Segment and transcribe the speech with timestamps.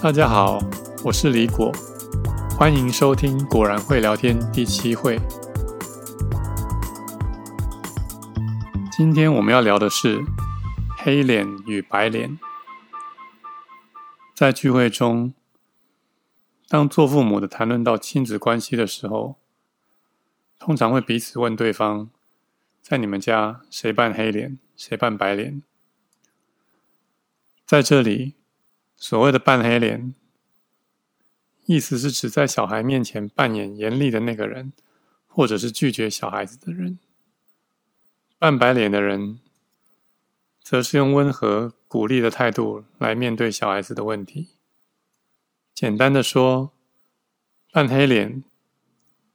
[0.00, 0.58] 大家好，
[1.04, 1.70] 我是李果，
[2.56, 5.20] 欢迎收听《果然会聊天》第七会。
[8.98, 10.24] 今天我们要聊的是
[10.96, 12.36] 黑脸与白脸。
[14.34, 15.32] 在聚会中，
[16.66, 19.36] 当做父母的谈论到亲子关系的时候，
[20.58, 22.10] 通常会彼此问对方
[22.82, 25.62] ：“在你们家谁扮黑脸，谁扮白脸？”
[27.64, 28.34] 在这里。
[28.96, 30.12] 所谓的扮黑脸，
[31.66, 34.72] 意思是指在小孩面前扮演严厉的那个人，
[35.28, 36.98] 或者是拒绝小孩子的人。
[38.38, 39.40] 扮白脸的人，
[40.62, 44.50] 则是用温和鼓励的态度来面对小孩子的问题。
[45.74, 46.70] 简单的说，
[47.72, 48.44] 扮黑脸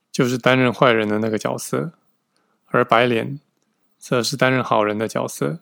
[0.10, 1.92] 就是担任坏人的那个角色，
[2.68, 3.42] 而白脸
[3.98, 5.60] 则是担任好人的角色。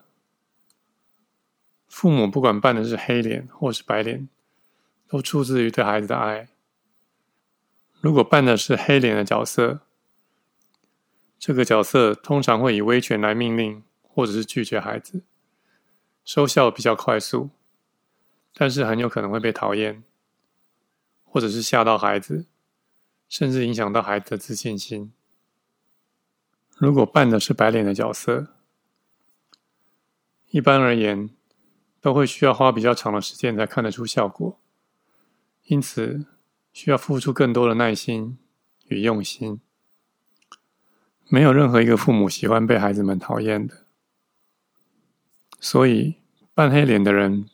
[1.88, 4.28] 父母不管扮的是黑脸或是白脸，
[5.08, 6.48] 都出自于对孩子的爱。
[8.00, 9.80] 如果扮的是黑脸的角色，
[11.44, 15.24] 这个角色通常会以威权来命令，或者是拒绝孩子，
[16.24, 17.50] 收效比较快速，
[18.54, 20.04] 但是很有可能会被讨厌，
[21.24, 22.46] 或者是吓到孩子，
[23.28, 25.12] 甚至影响到孩子的自信心。
[26.76, 28.54] 如果扮的是白脸的角色，
[30.50, 31.28] 一般而言，
[32.00, 34.60] 都会需要花比较长的时间才看得出效果，
[35.64, 36.24] 因此
[36.72, 38.38] 需要付出更多的耐心
[38.86, 39.60] 与用心。
[41.32, 43.86] 没有任何一个父母喜欢被孩子们讨厌的，
[45.58, 46.16] 所以
[46.52, 47.46] 扮黑脸的人，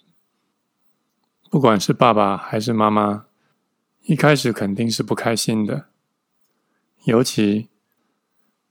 [1.48, 3.26] 不管是爸爸还是妈妈，
[4.02, 5.86] 一开始肯定是不开心的。
[7.04, 7.68] 尤其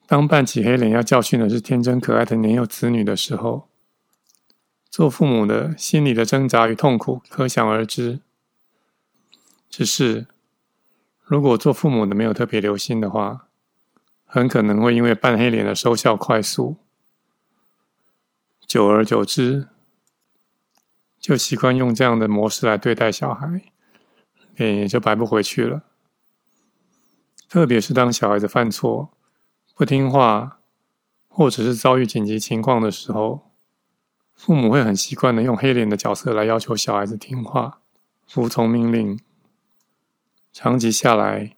[0.05, 3.69] 当扮起黑脸要教训的是天真可爱的年幼子女的时候。
[4.89, 8.19] 做父母的心里的挣扎与痛苦可想而知。
[9.69, 10.27] 只是，
[11.23, 13.46] 如果做父母的没有特别留心的话，
[14.27, 16.75] 很可能会因为半黑脸的收效快速，
[18.67, 19.69] 久而久之，
[21.19, 23.63] 就习惯用这样的模式来对待小孩，
[24.55, 25.83] 脸也就白不回去了。
[27.49, 29.09] 特别是当小孩子犯错、
[29.73, 30.59] 不听话，
[31.27, 33.47] 或者是遭遇紧急情况的时候。
[34.37, 37.81] 父母会很习惯的用黑脸的角色来要求小孩子听话、
[38.27, 39.19] 服从命令。
[40.53, 41.56] 长期下来，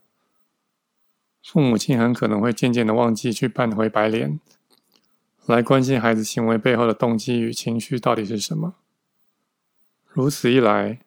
[1.44, 4.40] 父母亲很可能会渐渐的忘记去扮回白脸，
[5.46, 8.76] 来关心孩子行为背后的动机与情绪到底是什么。
[10.08, 11.00] 如此一来，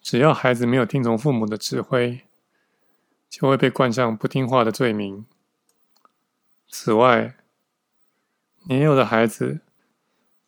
[0.00, 2.20] 只要孩子没有听从父母的指挥，
[3.28, 5.24] 就会被冠上不听话的罪名。
[6.68, 7.34] 此外，
[8.68, 9.60] 年幼的孩子，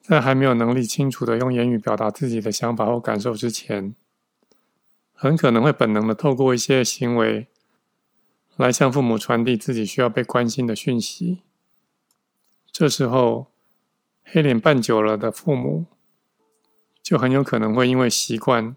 [0.00, 3.94] 在还没有能力清楚的用言语表达自己的想法或感受之前，
[5.12, 7.48] 很可能会本能的透过一些行为
[8.56, 11.42] 来向父母传递自己需要被关心的讯息。
[12.70, 13.48] 这时候，
[14.24, 15.86] 黑脸扮久了的父母，
[17.02, 18.74] 就很有可能会因为习惯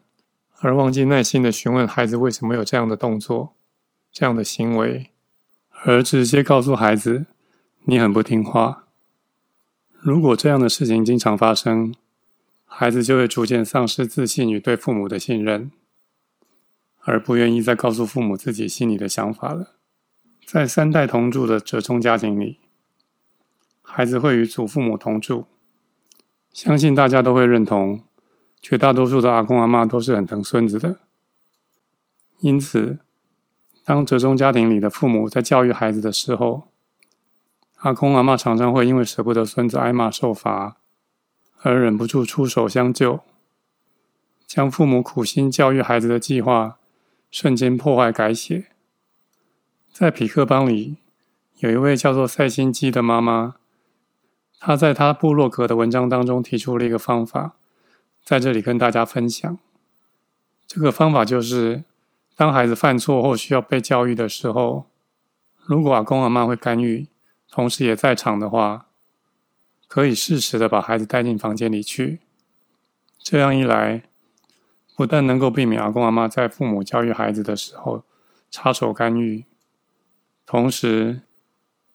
[0.60, 3.54] 而忘记耐心的询问孩子为什么有这样的动作、
[4.12, 5.12] 这样的行为，
[5.84, 7.26] 而直接告诉孩子
[7.86, 8.86] ：“你很不听话。”
[10.02, 11.94] 如果这样的事情经常发生，
[12.66, 15.72] 孩子就会逐渐丧失自信与对父母的信任，
[17.08, 19.76] 而不愿意再告诉父母自己心里的想法了。
[20.46, 22.60] 在三代同住的折中家庭里，
[23.82, 25.46] 孩子会与祖父母同住，
[26.52, 28.04] 相信大家都会认同，
[28.62, 31.00] 绝大多数的阿公阿嬷都是很疼孙子的。
[32.40, 33.00] 因此，
[33.86, 36.68] 当折中家庭里的父母在教育孩子的时候，
[37.78, 40.76] 阿公阿嬷常常会因为舍不得孙子挨骂受罚，
[41.62, 43.22] 而忍不住出手相救，
[44.46, 46.78] 将父母苦心教育孩子的计划
[47.30, 48.68] 瞬间破坏改写。
[49.92, 50.98] 在匹克邦里，
[51.60, 53.56] 有一位叫做赛辛基的妈妈，
[54.60, 57.56] 她在她部落格的文章当中提出了一个方法，
[58.24, 59.58] 在这里跟大家分享。
[60.66, 61.84] 这个方法就是，
[62.36, 64.86] 当孩子犯错或需要被教育的时候，
[65.66, 67.08] 如果阿公阿妈会干预。
[67.50, 68.88] 同时也在场的话，
[69.88, 72.20] 可以适时的把孩子带进房间里去。
[73.18, 74.04] 这样一来，
[74.98, 78.04] 不但能够避免阿公阿嬷在父母教育孩子的时候
[78.50, 79.46] 插手干预，
[80.44, 81.22] 同时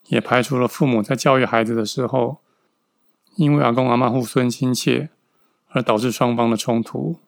[0.06, 2.38] 也排除了父母在教育孩子的时候，
[3.34, 5.10] 因为阿公阿嬷互孙心切
[5.70, 7.18] 而导致双方的冲突，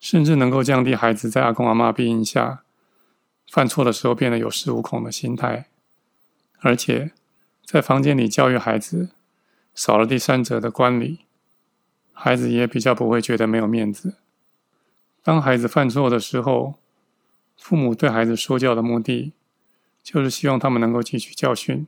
[0.00, 2.62] 甚至能够降低孩子在阿公阿嬷庇荫下
[3.50, 5.66] 犯错的时候变得有恃无恐的心态，
[6.60, 7.12] 而且
[7.62, 9.10] 在房间里教育孩子，
[9.74, 11.26] 少了第三者的观礼，
[12.20, 14.16] 孩子也比较不会觉得没有面子。
[15.22, 16.74] 当孩子犯错的时候，
[17.56, 19.32] 父母对孩子说教的目的，
[20.02, 21.86] 就是希望他们能够汲取教训，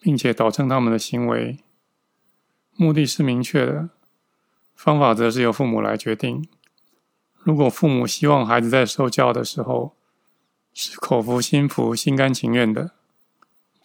[0.00, 1.58] 并且导正他们的行为。
[2.74, 3.90] 目的是明确的，
[4.74, 6.48] 方法则是由父母来决定。
[7.34, 9.94] 如果父母希望孩子在受教的时候
[10.72, 12.92] 是口服心服、心甘情愿的，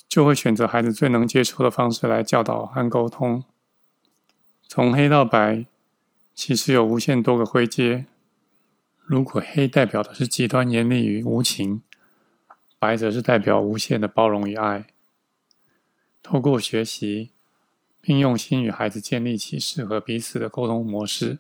[0.07, 3.43] 就会选择孩子最能接受的方式来教导和沟通。
[4.75, 5.65] 从黑到白，
[6.33, 8.07] 其实有无限多个灰阶。
[9.05, 11.81] 如果黑代表的是极端严厉与无情，
[12.77, 14.87] 白则是代表无限的包容与爱。
[16.21, 17.31] 透过学习，
[18.01, 21.39] 并用心与孩子建立起适合彼此的沟通模式，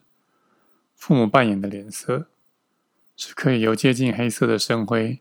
[0.95, 2.27] 父母扮演的脸色
[3.17, 5.19] 是可以由接近黑色的深灰，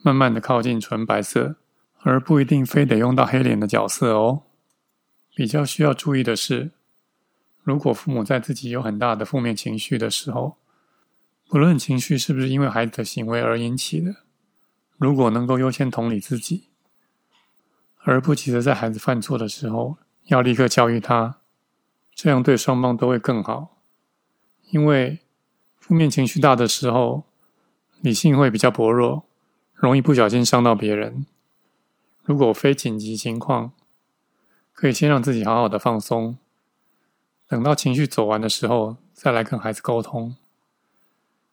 [0.00, 1.56] 慢慢的靠近纯白色，
[2.02, 4.44] 而不一定非得用到黑脸的角色哦。
[5.34, 6.70] 比较需要注意的是，
[7.62, 10.56] 如果父母在自己有很大的负面情绪的时候，
[11.48, 14.16] 不论情绪是不是因为孩子的行为而引起的，
[14.96, 16.68] 如果能够优先同理自己，
[17.98, 21.38] 而不急着在孩子犯错的时候要立刻教育他，
[22.14, 23.78] 这样对双方都会更好。
[24.70, 25.20] 因为
[25.78, 27.24] 负面情绪大的时候，
[28.00, 29.24] 理性会比较薄弱，
[29.74, 31.26] 容易不小心伤到别人。
[32.24, 33.72] 如果非紧急情况，
[34.72, 36.38] 可以先让自己好好的放松，
[37.52, 40.34] 等到情绪走完的时候，再来跟孩子沟通。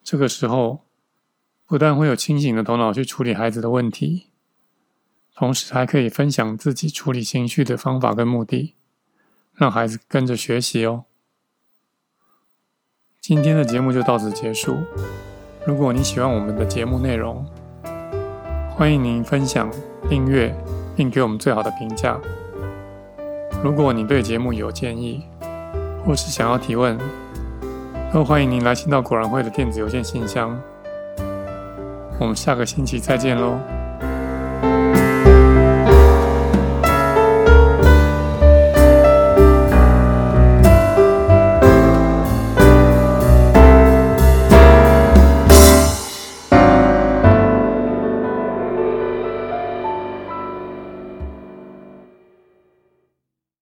[0.02, 0.86] 这个时候，
[1.66, 4.28] 不但会有清醒的头脑去处理孩子的问题，
[5.36, 8.76] 同时还可以分享自己处理情绪的方法跟目的，
[9.54, 11.04] 让孩子跟着学习哦。
[13.20, 14.78] 今天的节目就到此结束。
[15.68, 17.46] 如果你喜欢我们的节目内容，
[18.74, 19.70] 欢迎您分享、
[20.08, 20.56] 订阅，
[20.96, 22.18] 并给我们最好的评价。
[23.62, 25.26] 如果你对节目有建议，
[26.06, 26.98] 或是想要提问，
[28.14, 30.60] 都欢迎您来信到果然会的电子邮件信箱。
[32.20, 33.79] 我们下个星期再见喽。